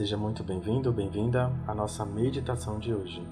Seja 0.00 0.16
muito 0.16 0.42
bem-vindo 0.42 0.88
ou 0.88 0.94
bem-vinda 0.94 1.52
à 1.68 1.74
nossa 1.74 2.06
meditação 2.06 2.78
de 2.78 2.94
hoje. 2.94 3.22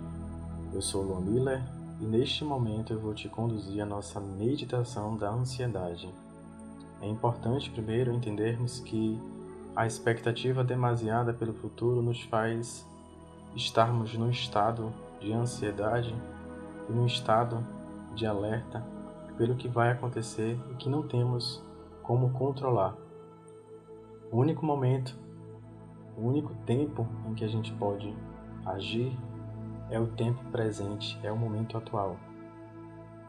Eu 0.71 0.83
sou 0.83 1.03
Luan 1.03 1.23
Miller 1.23 1.63
e 1.99 2.05
neste 2.05 2.45
momento 2.45 2.93
eu 2.93 3.01
vou 3.01 3.15
te 3.15 3.27
conduzir 3.27 3.81
à 3.81 3.87
nossa 3.87 4.21
meditação 4.21 5.17
da 5.17 5.31
ansiedade. 5.31 6.13
É 7.01 7.09
importante 7.09 7.71
primeiro 7.71 8.13
entendermos 8.13 8.81
que 8.81 9.19
a 9.75 9.87
expectativa 9.87 10.63
demasiada 10.63 11.33
pelo 11.33 11.55
futuro 11.55 12.03
nos 12.03 12.21
faz 12.25 12.87
estarmos 13.57 14.13
num 14.13 14.29
estado 14.29 14.93
de 15.21 15.33
ansiedade 15.33 16.15
e 16.87 16.93
num 16.93 17.07
estado 17.07 17.67
de 18.15 18.27
alerta 18.27 18.87
pelo 19.39 19.55
que 19.55 19.69
vai 19.69 19.91
acontecer 19.91 20.61
e 20.71 20.75
que 20.75 20.91
não 20.91 21.03
temos 21.03 21.63
como 22.03 22.29
controlar. 22.35 22.95
O 24.31 24.37
único 24.37 24.67
momento 24.67 25.17
o 26.19 26.27
único 26.27 26.53
tempo 26.67 27.07
em 27.27 27.35
que 27.35 27.45
a 27.45 27.49
gente 27.49 27.73
pode 27.75 28.13
agir 28.67 29.17
é 29.89 30.01
o 30.01 30.09
tempo 30.09 30.43
presente, 30.51 31.19
é 31.23 31.31
o 31.31 31.37
momento 31.37 31.79
atual. 31.79 32.17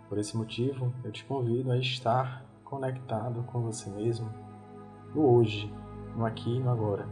Por 0.10 0.18
esse 0.18 0.36
motivo, 0.36 0.92
eu 1.04 1.12
te 1.12 1.24
convido 1.24 1.72
a 1.72 1.78
estar 1.78 2.44
conectado 2.64 3.44
com 3.44 3.62
você 3.62 3.90
mesmo 3.92 4.28
no 5.14 5.22
hoje, 5.22 5.72
no 6.16 6.26
aqui 6.26 6.56
e 6.56 6.60
no 6.60 6.72
agora. 6.72 7.08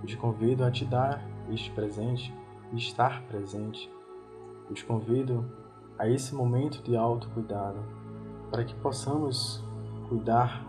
Eu 0.00 0.06
te 0.06 0.16
convido 0.16 0.64
a 0.64 0.70
te 0.70 0.86
dar 0.86 1.22
este 1.50 1.70
presente 1.70 2.34
estar 2.74 3.22
presente. 3.24 3.90
Eu 4.68 4.74
te 4.74 4.84
convido 4.84 5.44
a 5.98 6.08
esse 6.08 6.34
momento 6.34 6.82
de 6.82 6.96
autocuidado 6.96 7.78
para 8.50 8.64
que 8.64 8.74
possamos 8.76 9.62
cuidar 10.08 10.66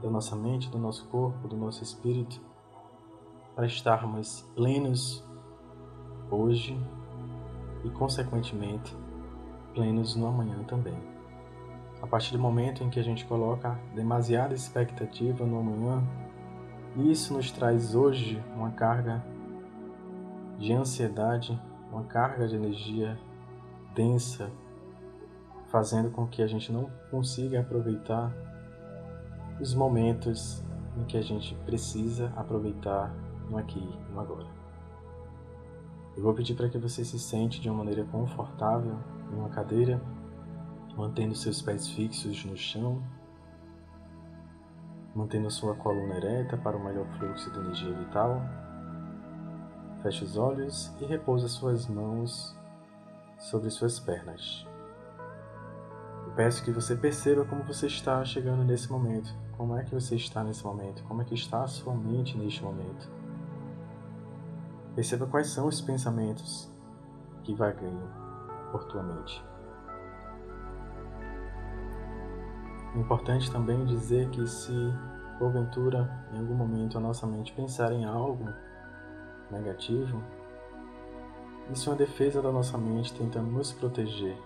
da 0.00 0.08
nossa 0.08 0.36
mente, 0.36 0.70
do 0.70 0.78
nosso 0.78 1.06
corpo, 1.08 1.48
do 1.48 1.56
nosso 1.56 1.82
espírito 1.82 2.40
para 3.54 3.66
estarmos 3.66 4.42
plenos 4.54 5.24
hoje 6.30 6.78
e, 7.84 7.90
consequentemente, 7.90 8.96
plenos 9.74 10.14
no 10.16 10.26
amanhã 10.26 10.62
também. 10.64 10.96
A 12.00 12.06
partir 12.06 12.32
do 12.32 12.38
momento 12.38 12.82
em 12.82 12.90
que 12.90 12.98
a 12.98 13.02
gente 13.02 13.24
coloca 13.26 13.78
demasiada 13.94 14.54
expectativa 14.54 15.46
no 15.46 15.60
amanhã, 15.60 16.02
isso 16.96 17.32
nos 17.32 17.50
traz 17.50 17.94
hoje 17.94 18.42
uma 18.56 18.70
carga 18.70 19.24
de 20.58 20.72
ansiedade, 20.72 21.60
uma 21.90 22.04
carga 22.04 22.48
de 22.48 22.56
energia 22.56 23.18
densa, 23.94 24.50
fazendo 25.68 26.10
com 26.10 26.26
que 26.26 26.42
a 26.42 26.46
gente 26.46 26.72
não 26.72 26.90
consiga 27.10 27.60
aproveitar 27.60 28.32
os 29.60 29.74
momentos 29.74 30.62
em 30.98 31.04
que 31.04 31.16
a 31.16 31.22
gente 31.22 31.54
precisa 31.64 32.32
aproveitar 32.36 33.14
no 33.52 33.58
aqui 33.58 33.78
e 33.78 34.12
no 34.12 34.18
agora. 34.18 34.46
Eu 36.16 36.22
vou 36.22 36.34
pedir 36.34 36.54
para 36.54 36.68
que 36.68 36.78
você 36.78 37.04
se 37.04 37.18
sente 37.18 37.60
de 37.60 37.68
uma 37.68 37.78
maneira 37.78 38.04
confortável 38.04 38.98
em 39.30 39.36
uma 39.36 39.50
cadeira, 39.50 40.02
mantendo 40.96 41.34
seus 41.34 41.62
pés 41.62 41.88
fixos 41.88 42.44
no 42.44 42.56
chão, 42.56 43.02
mantendo 45.14 45.46
a 45.46 45.50
sua 45.50 45.74
coluna 45.74 46.16
ereta 46.16 46.56
para 46.56 46.76
o 46.76 46.84
melhor 46.84 47.06
fluxo 47.18 47.50
de 47.50 47.58
energia 47.58 47.92
vital. 47.94 48.42
Feche 50.02 50.24
os 50.24 50.36
olhos 50.36 50.92
e 51.00 51.04
repouse 51.04 51.48
suas 51.48 51.86
mãos 51.86 52.56
sobre 53.38 53.70
suas 53.70 54.00
pernas. 54.00 54.66
Eu 56.26 56.32
peço 56.34 56.64
que 56.64 56.72
você 56.72 56.96
perceba 56.96 57.44
como 57.44 57.62
você 57.62 57.86
está 57.86 58.24
chegando 58.24 58.64
nesse 58.64 58.90
momento. 58.90 59.34
Como 59.56 59.76
é 59.76 59.84
que 59.84 59.94
você 59.94 60.16
está 60.16 60.42
nesse 60.42 60.64
momento? 60.64 61.04
Como 61.04 61.22
é 61.22 61.24
que 61.24 61.34
está 61.34 61.62
a 61.62 61.68
sua 61.68 61.94
mente 61.94 62.36
neste 62.36 62.62
momento? 62.62 63.21
Perceba 64.94 65.26
quais 65.26 65.48
são 65.48 65.66
os 65.66 65.80
pensamentos 65.80 66.70
que 67.42 67.54
vagueiam 67.54 68.08
por 68.70 68.84
tua 68.84 69.02
mente. 69.02 69.44
Importante 72.94 73.50
também 73.50 73.86
dizer 73.86 74.28
que 74.30 74.46
se 74.46 74.72
porventura 75.38 76.26
em 76.32 76.38
algum 76.38 76.54
momento 76.54 76.98
a 76.98 77.00
nossa 77.00 77.26
mente 77.26 77.52
pensar 77.54 77.90
em 77.90 78.04
algo 78.04 78.44
negativo, 79.50 80.22
isso 81.70 81.88
é 81.88 81.92
uma 81.92 81.98
defesa 81.98 82.42
da 82.42 82.52
nossa 82.52 82.76
mente 82.76 83.14
tentando 83.14 83.50
nos 83.50 83.72
proteger. 83.72 84.36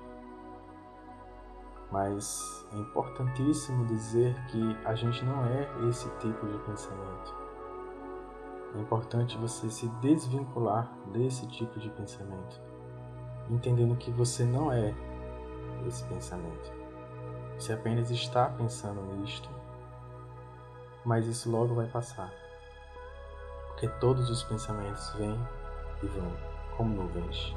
Mas 1.91 2.66
é 2.72 2.76
importantíssimo 2.76 3.84
dizer 3.87 4.34
que 4.47 4.76
a 4.84 4.94
gente 4.94 5.25
não 5.25 5.44
é 5.44 5.88
esse 5.88 6.09
tipo 6.19 6.47
de 6.47 6.59
pensamento. 6.59 7.45
É 8.75 8.78
importante 8.78 9.38
você 9.38 9.71
se 9.71 9.88
desvincular 10.00 10.91
desse 11.12 11.47
tipo 11.47 11.78
de 11.78 11.88
pensamento, 11.91 12.60
entendendo 13.49 13.97
que 13.97 14.10
você 14.10 14.44
não 14.44 14.71
é 14.72 14.94
esse 15.87 16.04
pensamento. 16.04 16.72
Você 17.59 17.72
apenas 17.72 18.10
está 18.10 18.47
pensando 18.50 19.00
nisto, 19.15 19.49
mas 21.05 21.26
isso 21.26 21.50
logo 21.50 21.75
vai 21.75 21.87
passar. 21.87 22.31
Porque 23.69 23.88
todos 24.00 24.28
os 24.31 24.43
pensamentos 24.43 25.12
vêm 25.15 25.38
e 26.03 26.06
vão 26.06 26.32
como 26.76 26.94
nuvens. 26.94 27.55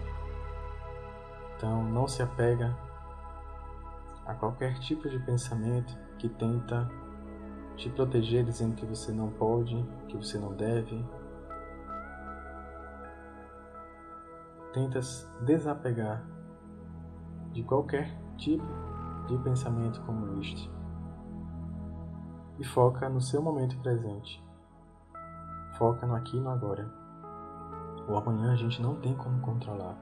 Então 1.57 1.83
não 1.83 2.07
se 2.07 2.21
apega 2.21 2.75
a 4.25 4.33
qualquer 4.33 4.79
tipo 4.79 5.09
de 5.09 5.19
pensamento 5.19 5.97
que 6.17 6.29
tenta 6.29 6.89
te 7.79 7.89
proteger 7.89 8.43
dizendo 8.43 8.75
que 8.75 8.85
você 8.85 9.09
não 9.13 9.29
pode, 9.29 9.81
que 10.09 10.17
você 10.17 10.37
não 10.37 10.53
deve. 10.53 11.01
Tentas 14.73 15.25
desapegar 15.45 16.21
de 17.53 17.63
qualquer 17.63 18.13
tipo 18.37 18.65
de 19.27 19.37
pensamento 19.39 20.01
como 20.01 20.39
este 20.41 20.69
e 22.59 22.63
foca 22.65 23.07
no 23.07 23.21
seu 23.21 23.41
momento 23.41 23.77
presente. 23.77 24.43
Foca 25.77 26.05
no 26.05 26.15
aqui 26.15 26.35
e 26.35 26.41
no 26.41 26.49
agora. 26.49 26.93
O 28.09 28.15
amanhã 28.17 28.51
a 28.51 28.55
gente 28.55 28.81
não 28.81 28.97
tem 28.97 29.15
como 29.15 29.39
controlar. 29.39 29.97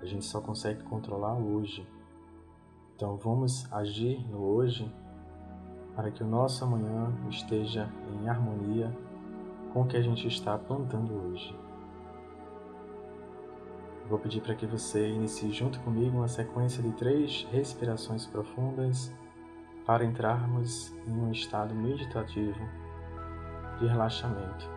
A 0.00 0.04
gente 0.04 0.24
só 0.24 0.40
consegue 0.40 0.82
controlar 0.82 1.34
o 1.34 1.54
hoje. 1.54 1.88
Então 2.96 3.16
vamos 3.16 3.72
agir 3.72 4.28
no 4.28 4.42
hoje 4.42 4.92
para 5.94 6.10
que 6.10 6.22
o 6.22 6.26
nosso 6.26 6.64
amanhã 6.64 7.12
esteja 7.30 7.88
em 8.12 8.28
harmonia 8.28 8.90
com 9.72 9.82
o 9.82 9.86
que 9.86 9.96
a 9.96 10.02
gente 10.02 10.26
está 10.26 10.56
plantando 10.58 11.14
hoje. 11.14 11.56
Vou 14.08 14.18
pedir 14.18 14.40
para 14.40 14.54
que 14.54 14.66
você 14.66 15.08
inicie 15.08 15.52
junto 15.52 15.80
comigo 15.80 16.18
uma 16.18 16.28
sequência 16.28 16.82
de 16.82 16.92
três 16.92 17.46
respirações 17.50 18.26
profundas 18.26 19.12
para 19.86 20.04
entrarmos 20.04 20.94
em 21.06 21.12
um 21.12 21.32
estado 21.32 21.74
meditativo 21.74 22.60
de 23.78 23.86
relaxamento. 23.86 24.68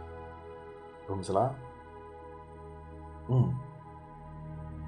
Vamos 1.08 1.30
lá? 1.30 1.56
1. 3.30 3.36
Um, 3.36 3.56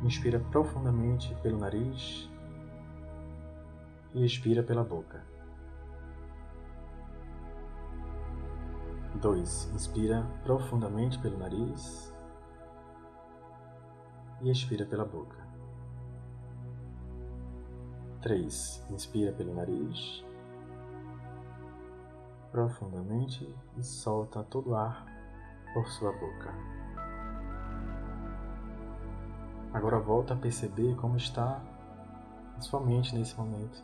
inspira 0.03 0.39
profundamente 0.51 1.35
pelo 1.43 1.57
nariz 1.57 2.29
e 4.13 4.25
expira 4.25 4.63
pela 4.63 4.83
boca. 4.83 5.23
2. 9.19 9.71
Inspira 9.73 10.25
profundamente 10.43 11.19
pelo 11.19 11.37
nariz 11.37 12.13
e 14.41 14.49
expira 14.49 14.85
pela 14.85 15.03
boca. 15.03 15.37
3. 18.21 18.85
Inspira 18.89 19.33
pelo 19.33 19.53
nariz 19.53 20.23
profundamente 22.51 23.55
e 23.77 23.83
solta 23.83 24.43
todo 24.43 24.71
o 24.71 24.75
ar 24.75 25.05
por 25.73 25.87
sua 25.87 26.11
boca. 26.13 26.53
Agora 29.73 29.99
volta 29.99 30.33
a 30.33 30.37
perceber 30.37 30.95
como 30.95 31.15
está 31.15 31.61
a 32.57 32.61
sua 32.61 32.79
mente 32.79 33.13
nesse 33.13 33.37
momento. 33.37 33.83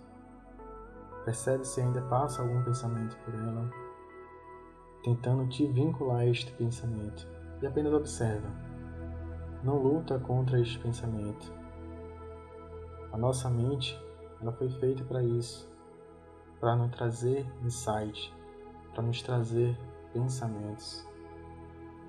Percebe 1.25 1.65
se 1.65 1.81
ainda 1.81 2.01
passa 2.03 2.41
algum 2.41 2.63
pensamento 2.63 3.15
por 3.17 3.35
ela 3.35 3.84
tentando 5.05 5.47
te 5.47 5.67
vincular 5.67 6.21
a 6.21 6.25
este 6.25 6.51
pensamento. 6.53 7.27
E 7.61 7.67
apenas 7.67 7.93
observa. 7.93 8.49
Não 9.63 9.77
luta 9.77 10.17
contra 10.17 10.59
este 10.59 10.79
pensamento. 10.79 11.53
A 13.13 13.17
nossa 13.17 13.47
mente, 13.47 13.95
ela 14.41 14.51
foi 14.51 14.67
feita 14.67 15.03
para 15.03 15.23
isso, 15.23 15.69
para 16.59 16.75
nos 16.75 16.89
trazer 16.89 17.45
insight, 17.63 18.33
para 18.95 19.03
nos 19.03 19.21
trazer 19.21 19.77
pensamentos. 20.11 21.07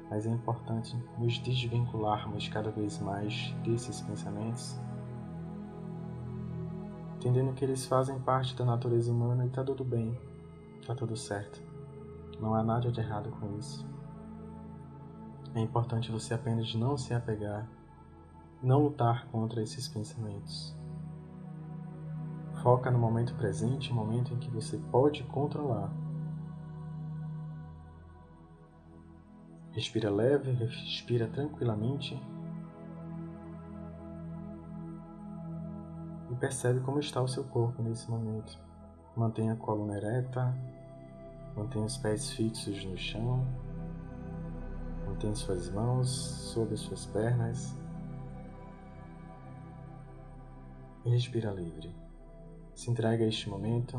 Mas 0.09 0.27
é 0.27 0.31
importante 0.31 0.97
nos 1.19 1.39
desvincularmos 1.39 2.49
cada 2.49 2.71
vez 2.71 2.99
mais 2.99 3.55
desses 3.63 4.01
pensamentos, 4.01 4.81
entendendo 7.17 7.53
que 7.53 7.65
eles 7.65 7.85
fazem 7.85 8.19
parte 8.21 8.57
da 8.57 8.65
natureza 8.65 9.13
humana 9.13 9.45
e 9.45 9.49
está 9.49 9.63
tudo 9.63 9.85
bem, 9.85 10.19
está 10.81 10.95
tudo 10.95 11.15
certo. 11.15 11.66
Não 12.41 12.55
há 12.55 12.63
nada 12.63 12.91
de 12.93 13.01
errado 13.01 13.31
com 13.31 13.59
isso. 13.59 13.87
É 15.55 15.61
importante 15.61 16.13
você 16.13 16.35
apenas 16.35 16.75
não 16.75 16.99
se 16.99 17.15
apegar, 17.15 17.67
não 18.63 18.85
lutar 18.85 19.27
contra 19.29 19.63
esses 19.63 19.89
pensamentos. 19.89 20.77
Foca 22.63 22.91
no 22.91 22.99
momento 22.99 23.35
presente, 23.37 23.93
momento 23.93 24.35
em 24.35 24.39
que 24.39 24.51
você 24.51 24.77
pode 24.91 25.23
controlar. 25.25 25.91
Respira 29.71 30.11
leve, 30.11 30.53
respira 30.53 31.27
tranquilamente. 31.29 32.21
E 36.31 36.35
percebe 36.35 36.81
como 36.81 36.99
está 36.99 37.23
o 37.23 37.29
seu 37.29 37.45
corpo 37.45 37.83
nesse 37.83 38.11
momento. 38.11 38.59
Mantenha 39.15 39.53
a 39.53 39.57
coluna 39.57 39.97
ereta, 39.97 40.55
mantenha 41.57 41.87
os 41.87 41.97
pés 41.97 42.31
fixos 42.33 42.85
no 42.85 42.97
chão, 42.97 43.47
mantenha 45.07 45.35
suas 45.35 45.71
mãos 45.71 46.09
sobre 46.09 46.75
as 46.75 46.81
suas 46.81 47.07
pernas 47.07 47.75
e 51.05 51.11
respira 51.11 51.51
livre. 51.51 51.95
Se 52.75 52.91
entregue 52.91 53.25
a 53.25 53.29
este 53.29 53.49
momento. 53.49 53.99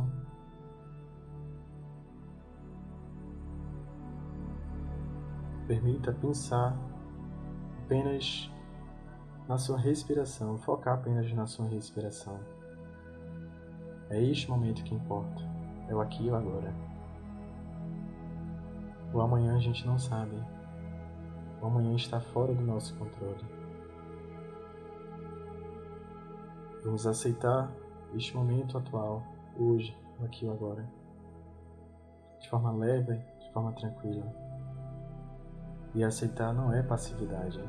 Permita 5.65 6.13
pensar 6.13 6.77
apenas 7.83 8.49
na 9.47 9.57
sua 9.57 9.77
respiração, 9.77 10.57
focar 10.57 10.95
apenas 10.95 11.31
na 11.33 11.47
sua 11.47 11.67
respiração. 11.67 12.39
É 14.09 14.21
este 14.21 14.49
momento 14.49 14.83
que 14.83 14.93
importa, 14.93 15.41
é 15.89 15.95
o 15.95 15.99
aqui 15.99 16.25
e 16.25 16.29
o 16.29 16.35
agora. 16.35 16.86
O 19.17 19.21
amanhã 19.21 19.55
a 19.55 19.59
gente 19.59 19.83
não 19.87 19.97
sabe. 19.97 20.37
O 21.59 21.65
amanhã 21.65 21.95
está 21.95 22.19
fora 22.19 22.53
do 22.53 22.61
nosso 22.61 22.95
controle. 22.97 23.43
Vamos 26.85 27.07
aceitar 27.07 27.71
este 28.13 28.37
momento 28.37 28.77
atual, 28.77 29.23
hoje, 29.57 29.97
aqui 30.23 30.45
e 30.45 30.49
agora, 30.49 30.87
de 32.39 32.47
forma 32.47 32.71
leve, 32.71 33.15
de 33.39 33.51
forma 33.51 33.71
tranquila. 33.71 34.31
E 35.95 36.03
aceitar 36.03 36.53
não 36.53 36.71
é 36.71 36.83
passividade. 36.83 37.59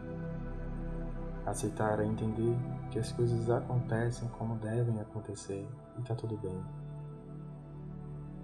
Aceitar 1.47 1.99
é 1.99 2.05
entender 2.05 2.59
que 2.91 2.99
as 2.99 3.11
coisas 3.11 3.49
acontecem 3.49 4.29
como 4.37 4.57
devem 4.57 5.01
acontecer 5.01 5.67
e 5.97 6.03
está 6.03 6.15
tudo 6.15 6.37
bem. 6.37 6.63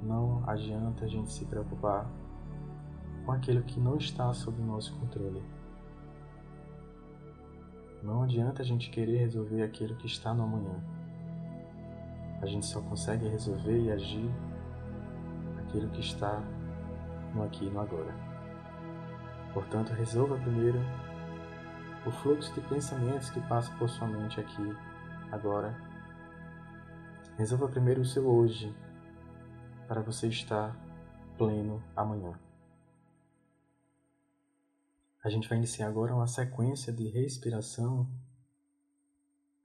Não 0.02 0.42
adianta 0.48 1.04
a 1.04 1.08
gente 1.08 1.30
se 1.30 1.44
preocupar 1.44 2.10
com 3.24 3.32
aquilo 3.32 3.62
que 3.62 3.80
não 3.80 3.96
está 3.96 4.32
sob 4.34 4.60
nosso 4.62 4.94
controle. 4.98 5.42
Não 8.02 8.22
adianta 8.22 8.62
a 8.62 8.64
gente 8.64 8.90
querer 8.90 9.18
resolver 9.18 9.62
aquilo 9.62 9.96
que 9.96 10.06
está 10.06 10.34
no 10.34 10.44
amanhã. 10.44 10.74
A 12.42 12.46
gente 12.46 12.66
só 12.66 12.82
consegue 12.82 13.26
resolver 13.28 13.80
e 13.80 13.90
agir 13.90 14.30
aquilo 15.58 15.88
que 15.88 16.00
está 16.00 16.42
no 17.34 17.42
aqui 17.42 17.64
e 17.64 17.70
no 17.70 17.80
agora. 17.80 18.14
Portanto, 19.54 19.94
resolva 19.94 20.36
primeiro 20.36 20.78
o 22.06 22.10
fluxo 22.10 22.52
de 22.52 22.60
pensamentos 22.60 23.30
que 23.30 23.40
passa 23.48 23.72
por 23.78 23.88
sua 23.88 24.06
mente 24.06 24.38
aqui, 24.38 24.76
agora. 25.32 25.74
Resolva 27.38 27.68
primeiro 27.68 28.02
o 28.02 28.04
seu 28.04 28.26
hoje, 28.26 28.74
para 29.88 30.02
você 30.02 30.28
estar 30.28 30.76
pleno 31.38 31.82
amanhã. 31.96 32.43
A 35.24 35.30
gente 35.30 35.48
vai 35.48 35.56
iniciar 35.56 35.88
agora 35.88 36.14
uma 36.14 36.26
sequência 36.26 36.92
de 36.92 37.08
respiração 37.08 38.06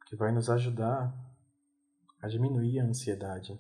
que 0.08 0.16
vai 0.16 0.32
nos 0.32 0.50
ajudar 0.50 1.14
a 2.22 2.30
diminuir 2.30 2.80
a 2.80 2.86
ansiedade, 2.86 3.60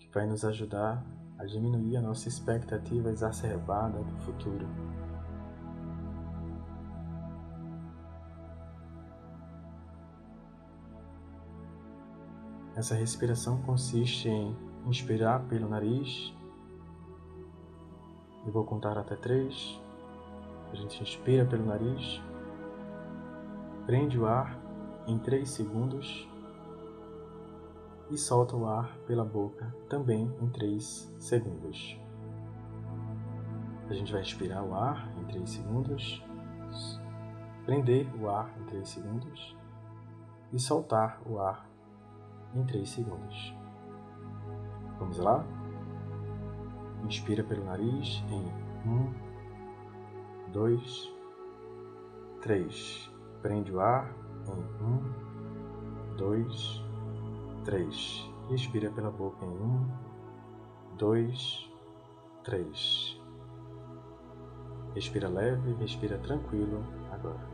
que 0.00 0.08
vai 0.08 0.26
nos 0.26 0.44
ajudar 0.44 1.06
a 1.38 1.44
diminuir 1.44 1.98
a 1.98 2.02
nossa 2.02 2.26
expectativa 2.26 3.10
exacerbada 3.10 4.02
do 4.02 4.16
futuro. 4.22 4.66
Essa 12.74 12.96
respiração 12.96 13.62
consiste 13.62 14.28
em 14.28 14.52
inspirar 14.84 15.46
pelo 15.46 15.68
nariz. 15.68 16.34
Eu 18.44 18.52
vou 18.52 18.64
contar 18.64 18.98
até 18.98 19.14
três. 19.14 19.83
A 20.74 20.76
gente 20.76 21.00
inspira 21.00 21.46
pelo 21.46 21.66
nariz, 21.66 22.20
prende 23.86 24.18
o 24.18 24.26
ar 24.26 24.58
em 25.06 25.16
3 25.16 25.48
segundos 25.48 26.28
e 28.10 28.18
solta 28.18 28.56
o 28.56 28.66
ar 28.66 28.92
pela 29.06 29.24
boca 29.24 29.72
também 29.88 30.34
em 30.40 30.48
3 30.48 31.14
segundos. 31.20 31.96
A 33.88 33.94
gente 33.94 34.12
vai 34.12 34.20
expirar 34.22 34.64
o 34.64 34.74
ar 34.74 35.08
em 35.16 35.24
3 35.26 35.48
segundos, 35.48 36.20
prender 37.64 38.12
o 38.20 38.28
ar 38.28 38.52
em 38.60 38.64
3 38.64 38.88
segundos 38.88 39.56
e 40.52 40.58
soltar 40.58 41.22
o 41.24 41.38
ar 41.38 41.70
em 42.52 42.64
3 42.64 42.90
segundos. 42.90 43.54
Vamos 44.98 45.18
lá? 45.18 45.46
Inspira 47.04 47.44
pelo 47.44 47.64
nariz 47.64 48.24
em 48.28 48.90
1, 48.90 49.23
dois, 50.54 51.12
três. 52.40 53.10
Prende 53.42 53.72
o 53.72 53.80
ar 53.80 54.08
em 54.46 54.84
um, 54.84 56.16
dois, 56.16 56.80
três. 57.64 58.30
Respira 58.48 58.88
pela 58.90 59.10
boca 59.10 59.44
em 59.44 59.48
um, 59.48 59.86
dois, 60.96 61.68
três. 62.44 63.20
Respira 64.94 65.28
leve, 65.28 65.74
respira 65.74 66.16
tranquilo 66.18 66.84
agora. 67.10 67.53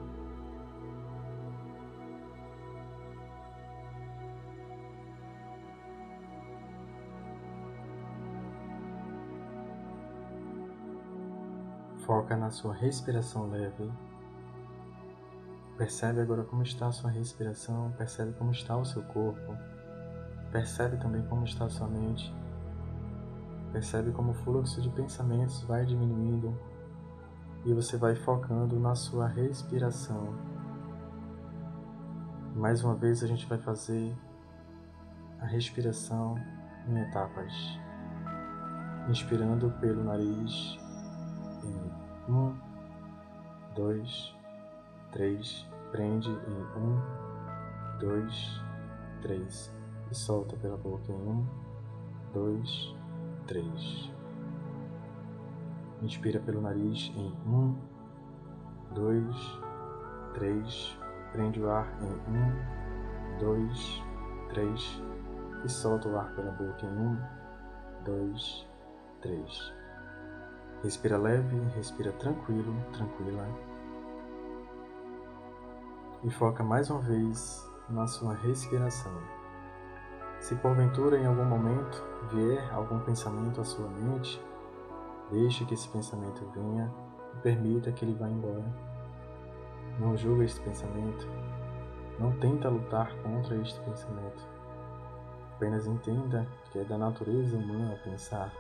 Foca 12.07 12.37
na 12.37 12.51
sua 12.51 12.73
respiração 12.73 13.51
leve. 13.51 13.91
Percebe 15.77 16.21
agora 16.21 16.45
como 16.45 16.63
está 16.63 16.87
a 16.87 16.93
sua 16.93 17.11
respiração, 17.11 17.93
percebe 17.97 18.33
como 18.33 18.51
está 18.53 18.77
o 18.77 18.85
seu 18.85 19.03
corpo. 19.03 19.57
Percebe 20.51 20.97
também 20.97 21.23
como 21.27 21.45
está 21.45 21.67
a 21.67 21.71
sua 21.71 21.87
mente. 21.87 22.35
Percebe 23.73 24.13
como 24.13 24.33
o 24.33 24.35
fluxo 24.35 24.81
de 24.81 24.89
pensamentos 24.91 25.63
vai 25.63 25.85
diminuindo 25.85 26.59
e 27.65 27.73
você 27.75 27.97
vai 27.97 28.17
focando 28.17 28.81
na 28.81 28.95
sua 28.95 29.29
respiração. 29.29 30.35
Mais 32.57 32.83
uma 32.83 32.95
vez 32.95 33.23
a 33.23 33.27
gente 33.27 33.47
vai 33.47 33.59
fazer 33.59 34.17
a 35.39 35.47
respiração 35.47 36.35
em 36.89 36.99
etapas. 36.99 37.53
Inspirando 39.09 39.71
pelo 39.81 40.03
nariz 40.03 40.80
um, 42.29 42.55
dois, 43.75 44.35
três. 45.13 45.67
Prende 45.91 46.31
em 46.31 46.79
um, 46.79 47.01
dois, 47.99 48.61
três. 49.23 49.75
E 50.11 50.15
solta 50.15 50.57
pela 50.57 50.77
boca 50.77 51.13
em 51.13 51.17
um, 51.17 51.47
dois, 52.33 52.95
três. 53.47 54.13
Inspira 56.03 56.41
pelo 56.41 56.61
nariz 56.61 57.13
em 57.17 57.33
um, 57.47 57.77
dois, 58.95 59.37
três. 60.35 60.99
Prende 61.33 61.61
o 61.61 61.71
ar 61.71 61.87
em 62.01 62.13
um, 62.33 63.39
dois, 63.39 64.03
três. 64.49 65.03
E 65.65 65.69
solta 65.69 66.09
o 66.09 66.19
ar 66.19 66.35
pela 66.35 66.53
boca 66.53 66.87
em 66.87 66.99
um, 66.99 67.19
dois, 68.05 68.67
três. 69.21 69.80
Respira 70.83 71.19
leve, 71.19 71.59
respira 71.77 72.11
tranquilo, 72.13 72.75
tranquila. 72.91 73.47
E 76.25 76.31
foca 76.31 76.65
mais 76.65 76.89
uma 76.89 77.01
vez 77.01 77.71
na 77.91 78.07
sua 78.07 78.33
respiração. 78.33 79.13
Se 80.39 80.55
porventura 80.55 81.19
em 81.19 81.27
algum 81.27 81.45
momento 81.45 82.03
vier 82.33 82.67
algum 82.73 82.99
pensamento 83.01 83.61
à 83.61 83.65
sua 83.65 83.89
mente, 83.89 84.43
deixe 85.31 85.67
que 85.67 85.75
esse 85.75 85.87
pensamento 85.89 86.47
venha 86.55 86.91
e 87.35 87.41
permita 87.43 87.93
que 87.93 88.03
ele 88.03 88.15
vá 88.15 88.27
embora. 88.27 88.65
Não 89.99 90.17
julgue 90.17 90.47
este 90.47 90.63
pensamento. 90.63 91.29
Não 92.19 92.33
tenta 92.39 92.71
lutar 92.71 93.15
contra 93.17 93.55
este 93.57 93.79
pensamento. 93.81 94.49
Apenas 95.57 95.87
entenda 95.87 96.47
que 96.73 96.79
é 96.79 96.85
da 96.85 96.97
natureza 96.97 97.55
humana 97.55 98.01
pensar 98.03 98.51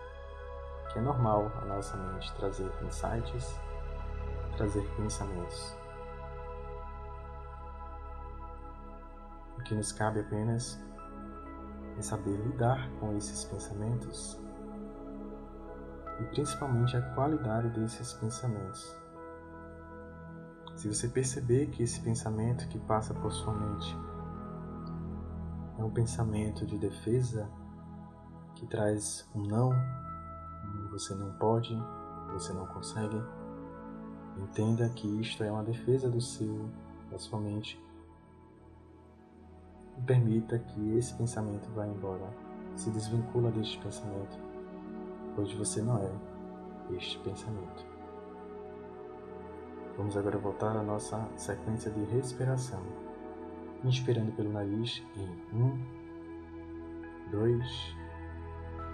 que 0.92 0.98
é 0.98 1.02
normal 1.02 1.50
a 1.62 1.64
nossa 1.64 1.96
mente 1.96 2.32
trazer 2.34 2.70
insights, 2.82 3.58
trazer 4.56 4.82
pensamentos. 4.96 5.76
O 9.58 9.62
que 9.62 9.74
nos 9.74 9.92
cabe 9.92 10.20
apenas 10.20 10.80
é 11.98 12.02
saber 12.02 12.36
lidar 12.36 12.90
com 12.98 13.16
esses 13.16 13.44
pensamentos 13.44 14.40
e 16.20 16.24
principalmente 16.24 16.96
a 16.96 17.02
qualidade 17.14 17.68
desses 17.70 18.12
pensamentos. 18.14 18.96
Se 20.76 20.88
você 20.88 21.08
perceber 21.08 21.66
que 21.66 21.82
esse 21.82 22.00
pensamento 22.00 22.66
que 22.68 22.78
passa 22.78 23.12
por 23.14 23.30
sua 23.32 23.52
mente 23.54 23.96
é 25.78 25.84
um 25.84 25.90
pensamento 25.90 26.66
de 26.66 26.78
defesa 26.78 27.48
que 28.54 28.66
traz 28.66 29.28
um 29.34 29.42
não, 29.42 29.72
você 30.90 31.14
não 31.14 31.32
pode, 31.34 31.74
você 32.32 32.52
não 32.52 32.66
consegue, 32.66 33.22
entenda 34.36 34.88
que 34.90 35.06
isto 35.20 35.42
é 35.44 35.50
uma 35.50 35.62
defesa 35.62 36.08
do 36.08 36.20
seu, 36.20 36.68
da 37.10 37.18
sua 37.18 37.40
mente. 37.40 37.80
E 39.98 40.02
permita 40.02 40.58
que 40.58 40.96
esse 40.96 41.14
pensamento 41.14 41.70
vá 41.70 41.86
embora. 41.86 42.28
Se 42.76 42.90
desvincula 42.90 43.50
deste 43.50 43.78
pensamento, 43.78 44.38
pois 45.34 45.52
você 45.52 45.82
não 45.82 45.98
é 45.98 46.10
este 46.96 47.18
pensamento. 47.18 47.84
Vamos 49.96 50.16
agora 50.16 50.38
voltar 50.38 50.76
à 50.76 50.82
nossa 50.82 51.28
sequência 51.36 51.90
de 51.90 52.04
respiração. 52.04 52.80
Inspirando 53.84 54.32
pelo 54.32 54.50
nariz 54.50 55.02
em 55.16 55.56
um, 55.56 55.78
dois, 57.30 57.94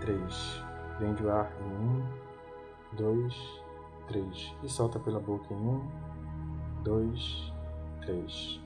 três. 0.00 0.65
Prende 0.98 1.22
o 1.22 1.30
ar 1.30 1.52
em 1.60 1.72
um, 1.72 2.06
dois, 2.96 3.34
três. 4.08 4.54
E 4.62 4.68
solta 4.68 4.98
pela 4.98 5.20
boca 5.20 5.52
em 5.52 5.56
um, 5.56 5.86
dois, 6.82 7.52
três. 8.00 8.60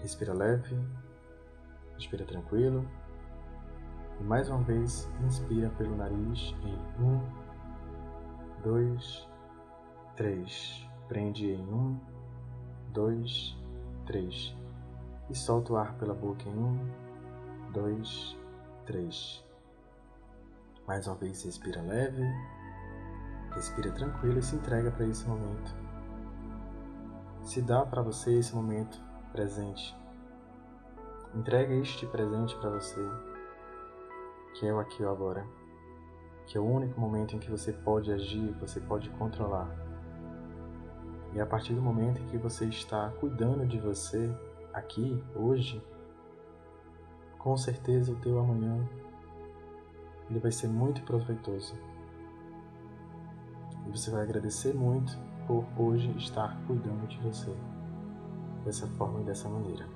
Respira 0.00 0.32
leve, 0.32 0.78
respira 1.94 2.24
tranquilo. 2.24 2.84
E 4.20 4.22
mais 4.22 4.48
uma 4.48 4.62
vez, 4.62 5.10
inspira 5.24 5.70
pelo 5.70 5.96
nariz 5.96 6.54
em 6.64 7.02
um, 7.02 7.20
dois, 8.62 9.26
três. 10.16 10.86
Prende 11.08 11.50
em 11.50 11.62
um, 11.62 11.98
dois, 12.92 13.56
três. 14.06 14.54
E 15.28 15.34
solta 15.34 15.72
o 15.72 15.76
ar 15.76 15.94
pela 15.94 16.14
boca 16.14 16.48
em 16.48 16.56
um, 16.56 16.78
dois, 17.72 18.36
três. 18.86 19.47
Mais 20.88 21.06
uma 21.06 21.16
vez, 21.16 21.44
respira 21.44 21.82
leve, 21.82 22.22
respira 23.54 23.92
tranquilo 23.92 24.38
e 24.38 24.42
se 24.42 24.56
entrega 24.56 24.90
para 24.90 25.04
esse 25.04 25.28
momento. 25.28 25.76
Se 27.42 27.60
dá 27.60 27.84
para 27.84 28.00
você 28.00 28.38
esse 28.38 28.54
momento 28.56 28.98
presente. 29.30 29.94
Entrega 31.34 31.74
este 31.74 32.06
presente 32.06 32.56
para 32.56 32.70
você, 32.70 33.06
que 34.54 34.66
é 34.66 34.72
o 34.72 34.80
aqui 34.80 35.02
e 35.02 35.04
o 35.04 35.10
agora, 35.10 35.46
que 36.46 36.56
é 36.56 36.60
o 36.60 36.64
único 36.64 36.98
momento 36.98 37.36
em 37.36 37.38
que 37.38 37.50
você 37.50 37.70
pode 37.70 38.10
agir, 38.10 38.50
você 38.58 38.80
pode 38.80 39.10
controlar. 39.10 39.68
E 41.34 41.40
a 41.40 41.44
partir 41.44 41.74
do 41.74 41.82
momento 41.82 42.22
em 42.22 42.26
que 42.28 42.38
você 42.38 42.64
está 42.64 43.10
cuidando 43.20 43.66
de 43.66 43.78
você 43.78 44.34
aqui, 44.72 45.22
hoje, 45.36 45.84
com 47.38 47.54
certeza 47.58 48.10
o 48.10 48.16
teu 48.16 48.38
amanhã 48.38 48.88
ele 50.30 50.38
vai 50.38 50.52
ser 50.52 50.68
muito 50.68 51.02
proveitoso. 51.02 51.74
E 53.86 53.90
você 53.90 54.10
vai 54.10 54.22
agradecer 54.22 54.74
muito 54.74 55.16
por 55.46 55.64
hoje 55.76 56.10
estar 56.18 56.60
cuidando 56.66 57.06
de 57.06 57.18
você 57.20 57.54
dessa 58.64 58.86
forma 58.86 59.20
e 59.20 59.24
dessa 59.24 59.48
maneira. 59.48 59.86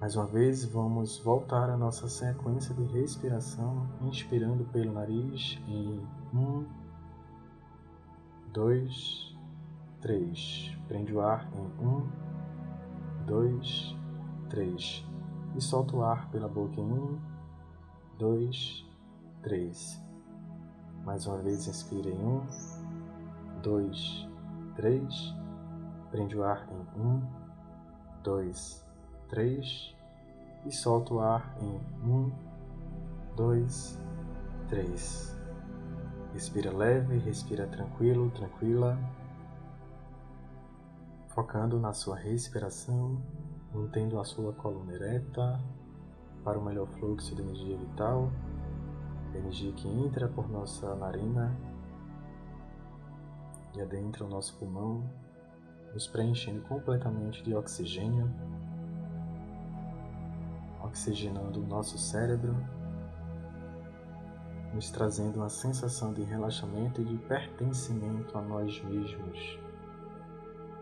Mais 0.00 0.16
uma 0.16 0.26
vez, 0.26 0.64
vamos 0.64 1.18
voltar 1.18 1.70
à 1.70 1.76
nossa 1.76 2.08
sequência 2.08 2.74
de 2.74 2.82
respiração, 2.92 3.88
inspirando 4.02 4.64
pelo 4.64 4.92
nariz 4.92 5.58
em 5.68 5.98
um, 6.34 6.66
dois, 8.52 9.34
três. 10.00 10.76
Prende 10.88 11.14
o 11.14 11.20
ar 11.20 11.48
em 11.54 11.86
um, 11.86 12.06
dois, 13.24 13.96
três. 14.50 15.06
E 15.56 15.60
solta 15.62 15.96
o 15.96 16.02
ar 16.02 16.28
pela 16.30 16.48
boca 16.48 16.78
em 16.78 16.84
um, 16.84 17.18
dois, 18.18 18.84
três. 19.42 20.00
Mais 21.04 21.26
uma 21.26 21.38
vez, 21.38 21.66
inspire 21.66 22.10
em 22.10 22.18
um, 22.18 22.46
dois, 23.62 24.26
três. 24.76 25.34
Prende 26.10 26.36
o 26.36 26.44
ar 26.44 26.66
em 26.70 27.00
um, 27.00 27.22
dois, 28.22 28.86
três. 29.28 29.94
E 30.64 30.72
solta 30.72 31.14
o 31.14 31.20
ar 31.20 31.56
em 31.60 31.80
um, 32.08 32.32
dois, 33.36 33.98
três. 34.68 35.36
Respira 36.32 36.72
leve, 36.72 37.18
respira 37.18 37.66
tranquilo, 37.66 38.30
tranquila. 38.30 38.98
Focando 41.28 41.80
na 41.80 41.92
sua 41.92 42.16
respiração, 42.16 43.20
mantendo 43.74 44.20
a 44.20 44.24
sua 44.24 44.52
coluna 44.52 44.92
ereta, 44.92 45.60
para 46.44 46.58
o 46.58 46.62
melhor 46.62 46.86
fluxo 46.86 47.34
de 47.34 47.40
energia 47.40 47.76
vital, 47.76 48.30
energia 49.34 49.72
que 49.72 49.88
entra 49.88 50.28
por 50.28 50.48
nossa 50.48 50.94
narina 50.94 51.56
e 53.74 53.80
adentra 53.80 54.24
o 54.24 54.28
nosso 54.28 54.54
pulmão, 54.58 55.02
nos 55.92 56.06
preenchendo 56.06 56.60
completamente 56.62 57.42
de 57.42 57.54
oxigênio, 57.54 58.30
oxigenando 60.84 61.60
o 61.60 61.66
nosso 61.66 61.96
cérebro, 61.96 62.54
nos 64.72 64.90
trazendo 64.90 65.36
uma 65.36 65.48
sensação 65.48 66.12
de 66.12 66.22
relaxamento 66.22 67.00
e 67.00 67.04
de 67.04 67.16
pertencimento 67.16 68.36
a 68.36 68.42
nós 68.42 68.82
mesmos, 68.84 69.58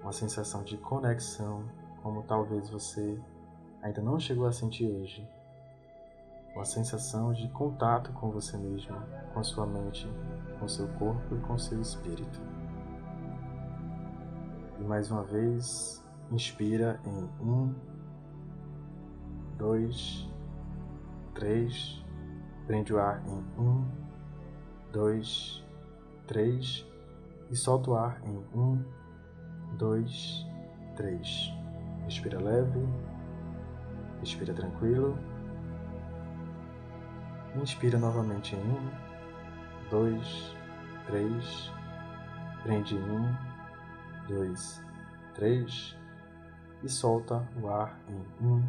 uma 0.03 0.13
sensação 0.13 0.65
de 0.65 0.77
conexão, 0.77 1.65
como 2.03 2.23
talvez 2.25 2.69
você 2.69 3.19
ainda 3.81 4.03
não 4.03 4.19
chegou 4.19 4.47
a 4.47 4.53
sentir 4.53 4.91
hoje 4.91 5.27
uma 6.55 6.65
sensação 6.65 7.33
de 7.33 7.49
contato 7.49 8.13
com 8.13 8.31
você 8.31 8.57
mesmo, 8.57 8.97
com 9.33 9.43
sua 9.43 9.67
mente, 9.67 10.07
com 10.59 10.69
seu 10.69 10.87
corpo 10.99 11.35
e 11.35 11.41
com 11.41 11.59
seu 11.59 11.81
espírito. 11.81 12.41
E 14.79 14.85
mais 14.85 15.11
uma 15.11 15.23
vez, 15.23 16.05
inspira 16.31 17.01
em 17.07 17.45
um, 17.45 17.75
dois, 19.57 20.29
três, 21.35 22.05
prende 22.67 22.93
o 22.93 22.99
ar 22.99 23.23
em 23.27 23.61
um, 23.61 23.87
dois, 24.93 25.65
três 26.27 26.87
e 27.51 27.57
solta 27.57 27.91
o 27.91 27.95
ar 27.95 28.21
em 28.25 28.59
um, 28.59 28.85
dois, 29.79 30.47
três. 30.97 31.53
Respira 32.05 32.41
leve, 32.41 32.81
respira 34.21 34.53
tranquilo. 34.53 35.17
Inspira 37.55 37.99
novamente 37.99 38.57
em 38.57 38.59
um, 38.59 38.91
dois, 39.91 40.57
três. 41.07 41.71
Prende 42.63 42.97
um, 42.97 43.27
dois, 44.27 44.81
três. 45.35 45.95
E 46.83 46.89
solta 46.89 47.47
o 47.61 47.69
ar 47.69 48.01
em 48.09 48.45
um, 48.45 48.63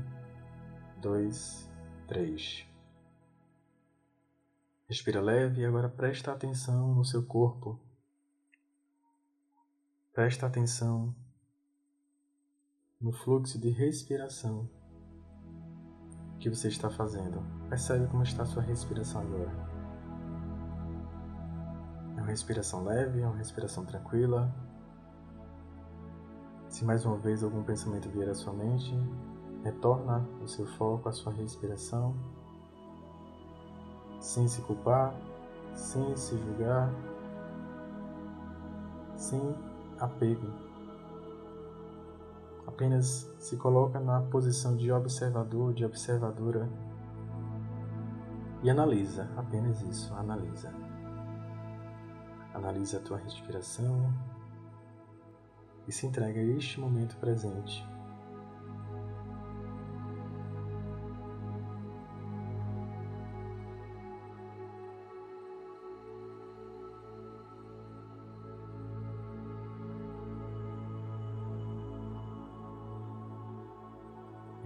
dois, 1.01 1.71
três. 2.07 2.67
Respira 4.87 5.21
leve 5.21 5.61
e 5.61 5.65
agora 5.65 5.87
presta 5.87 6.33
atenção 6.33 6.93
no 6.93 7.05
seu 7.05 7.25
corpo. 7.25 7.79
Presta 10.11 10.45
atenção 10.45 11.15
no 12.99 13.13
fluxo 13.13 13.57
de 13.59 13.69
respiração 13.69 14.69
que 16.43 16.49
você 16.49 16.67
está 16.67 16.89
fazendo. 16.89 17.41
Percebe 17.69 18.05
como 18.07 18.21
está 18.21 18.43
a 18.43 18.45
sua 18.45 18.61
respiração 18.61 19.21
agora. 19.21 19.49
É 22.17 22.19
uma 22.19 22.27
respiração 22.27 22.83
leve, 22.83 23.21
é 23.21 23.25
uma 23.25 23.37
respiração 23.37 23.85
tranquila. 23.85 24.53
Se 26.67 26.83
mais 26.83 27.05
uma 27.05 27.15
vez 27.15 27.45
algum 27.45 27.63
pensamento 27.63 28.09
vier 28.09 28.27
à 28.29 28.35
sua 28.35 28.51
mente, 28.51 28.93
retorna 29.63 30.27
o 30.43 30.47
seu 30.47 30.65
foco 30.65 31.07
à 31.07 31.13
sua 31.13 31.31
respiração, 31.31 32.13
sem 34.19 34.45
se 34.45 34.61
culpar, 34.63 35.15
sem 35.73 36.13
se 36.17 36.37
julgar, 36.37 36.93
sem 39.15 39.55
apego 39.97 40.62
apenas 42.73 43.31
se 43.37 43.55
coloca 43.55 43.99
na 43.99 44.19
posição 44.21 44.75
de 44.75 44.91
observador, 44.91 45.75
de 45.75 45.85
observadora 45.85 46.67
e 48.63 48.69
analisa, 48.69 49.29
apenas 49.37 49.81
isso, 49.83 50.11
analisa. 50.15 50.73
Analise 52.51 52.95
a 52.95 52.99
tua 52.99 53.17
respiração 53.17 54.11
e 55.87 55.91
se 55.91 56.07
entregue 56.07 56.39
a 56.39 56.43
este 56.57 56.79
momento 56.79 57.15
presente. 57.17 57.87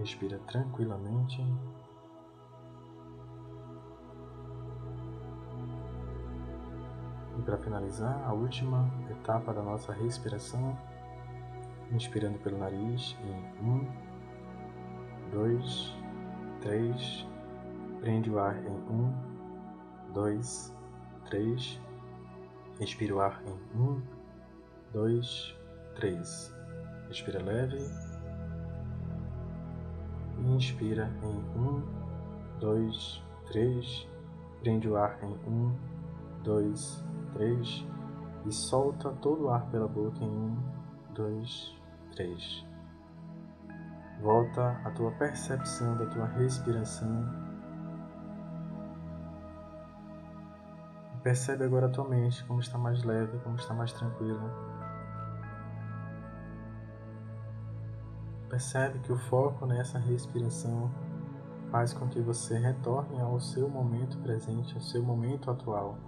Respira 0.08 0.38
tranquilamente. 0.46 1.38
E 7.38 7.42
para 7.42 7.58
finalizar, 7.58 8.26
a 8.26 8.32
última 8.32 8.90
etapa 9.10 9.52
da 9.52 9.62
nossa 9.62 9.92
respiração, 9.92 10.78
inspirando 11.92 12.38
pelo 12.38 12.56
nariz 12.56 13.14
em 13.22 13.62
um, 13.62 13.86
dois, 15.30 15.94
três, 16.62 17.26
prende 18.00 18.30
o 18.30 18.38
ar 18.38 18.56
em 18.64 18.70
um, 18.90 19.12
dois, 20.14 20.74
três, 21.26 21.78
expira 22.80 23.14
o 23.14 23.20
ar 23.20 23.42
em 23.46 23.78
um, 23.78 24.02
dois, 24.90 25.54
três, 25.96 26.50
respira 27.10 27.42
leve 27.42 28.07
inspira 30.58 31.10
em 31.22 31.58
um, 31.58 31.82
dois, 32.58 33.22
três, 33.46 34.06
prende 34.60 34.88
o 34.88 34.96
ar 34.96 35.16
em 35.22 35.32
um, 35.48 35.72
dois, 36.42 37.04
três 37.32 37.86
e 38.44 38.52
solta 38.52 39.10
todo 39.22 39.44
o 39.44 39.50
ar 39.50 39.64
pela 39.70 39.86
boca 39.88 40.22
em 40.22 40.28
um, 40.28 40.56
dois, 41.14 41.74
três. 42.12 42.66
Volta 44.20 44.80
a 44.84 44.90
tua 44.90 45.12
percepção 45.12 45.96
da 45.96 46.06
tua 46.06 46.26
respiração. 46.26 47.24
Percebe 51.22 51.64
agora 51.64 51.86
a 51.86 51.90
tua 51.90 52.08
mente 52.08 52.44
como 52.46 52.58
está 52.58 52.76
mais 52.76 53.04
leve, 53.04 53.38
como 53.40 53.54
está 53.56 53.72
mais 53.74 53.92
tranquila. 53.92 54.50
Percebe 58.48 58.98
que 59.00 59.12
o 59.12 59.18
foco 59.18 59.66
nessa 59.66 59.98
respiração 59.98 60.90
faz 61.70 61.92
com 61.92 62.08
que 62.08 62.20
você 62.20 62.56
retorne 62.56 63.20
ao 63.20 63.38
seu 63.38 63.68
momento 63.68 64.16
presente, 64.18 64.74
ao 64.74 64.80
seu 64.80 65.02
momento 65.02 65.50
atual. 65.50 65.98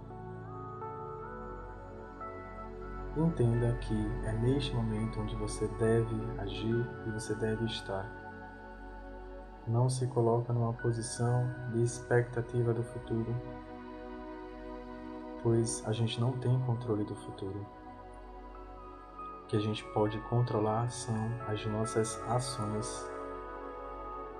Entenda 3.15 3.73
que 3.73 3.93
é 4.25 4.33
neste 4.33 4.73
momento 4.73 5.19
onde 5.19 5.35
você 5.35 5.67
deve 5.77 6.15
agir 6.39 6.89
e 7.05 7.11
você 7.11 7.35
deve 7.35 7.65
estar. 7.65 8.09
Não 9.67 9.87
se 9.87 10.07
coloca 10.07 10.51
numa 10.51 10.73
posição 10.73 11.47
de 11.71 11.83
expectativa 11.83 12.73
do 12.73 12.81
futuro, 12.81 13.35
pois 15.43 15.83
a 15.85 15.91
gente 15.91 16.19
não 16.19 16.31
tem 16.31 16.59
controle 16.61 17.03
do 17.03 17.15
futuro 17.15 17.80
que 19.51 19.57
a 19.57 19.59
gente 19.59 19.83
pode 19.83 20.17
controlar 20.21 20.89
são 20.89 21.13
as 21.45 21.65
nossas 21.65 22.17
ações. 22.29 23.05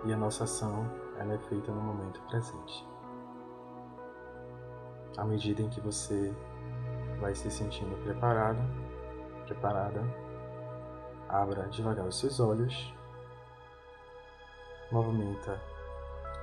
E 0.06 0.14
a 0.14 0.16
nossa 0.16 0.46
ação 0.46 0.90
ela 1.20 1.34
é 1.34 1.38
feita 1.38 1.70
no 1.70 1.82
momento 1.82 2.22
presente. 2.30 2.88
À 5.18 5.26
medida 5.26 5.62
em 5.62 5.68
que 5.68 5.82
você 5.82 6.34
vai 7.20 7.36
se 7.36 7.52
sentindo 7.52 8.02
preparado, 8.06 8.62
preparada, 9.46 10.02
abra 11.28 11.68
devagar 11.68 12.08
os 12.08 12.18
seus 12.18 12.40
olhos, 12.40 12.96
movimenta 14.90 15.62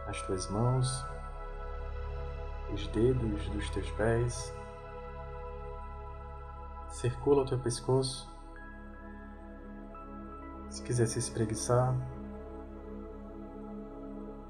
as 0.06 0.20
tuas 0.26 0.46
mãos, 0.50 1.06
os 2.74 2.86
dedos 2.88 3.48
dos 3.48 3.70
teus 3.70 3.90
pés, 3.92 4.54
circula 6.90 7.44
o 7.44 7.46
teu 7.46 7.58
pescoço 7.58 8.36
se 10.78 10.84
quiser 10.84 11.06
se 11.06 11.18
espreguiçar, 11.18 11.92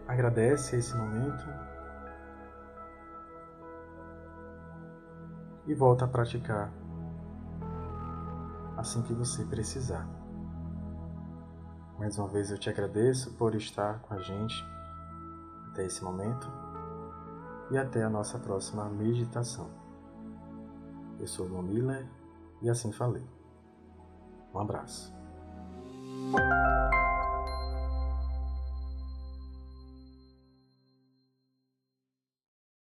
agradece 0.07 0.77
esse 0.77 0.95
momento 0.95 1.45
e 5.67 5.75
volta 5.75 6.05
a 6.05 6.09
praticar 6.09 6.71
assim 8.77 9.01
que 9.03 9.15
você 9.15 9.43
precisar. 9.47 10.07
Mais 11.99 12.19
uma 12.19 12.29
vez 12.29 12.51
eu 12.51 12.59
te 12.59 12.69
agradeço 12.69 13.33
por 13.33 13.55
estar 13.55 14.01
com 14.01 14.13
a 14.13 14.21
gente 14.21 14.55
até 15.71 15.87
esse 15.87 16.05
momento 16.05 16.47
e 17.71 17.79
até 17.79 18.03
a 18.03 18.11
nossa 18.11 18.39
próxima 18.39 18.85
meditação. 18.91 19.71
Eu 21.19 21.27
sou 21.27 21.47
o 21.47 21.63
Miller 21.63 22.07
e 22.61 22.69
assim 22.69 22.93
falei. 22.93 23.27
Um 24.55 24.59
abraço. 24.59 25.18
Thank 26.31 26.41
you. 26.41 26.68